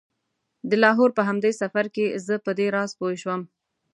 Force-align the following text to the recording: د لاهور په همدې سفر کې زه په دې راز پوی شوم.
د 0.69 0.71
لاهور 0.83 1.09
په 1.17 1.21
همدې 1.27 1.51
سفر 1.61 1.85
کې 1.95 2.05
زه 2.25 2.35
په 2.45 2.51
دې 2.57 2.67
راز 2.75 2.91
پوی 2.99 3.15
شوم. 3.21 3.41